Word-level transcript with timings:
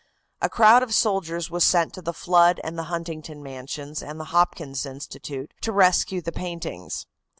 A 0.41 0.49
crowd 0.49 0.81
of 0.81 0.95
soldiers 0.95 1.51
was 1.51 1.63
sent 1.63 1.93
to 1.93 2.01
the 2.01 2.11
Flood 2.11 2.59
and 2.63 2.75
the 2.75 2.85
Huntington 2.85 3.43
mansions 3.43 4.01
and 4.01 4.19
the 4.19 4.23
Hopkins 4.33 4.83
Institute 4.83 5.53
to 5.61 5.71
rescue 5.71 6.21
the 6.23 6.31
paintings. 6.31 7.05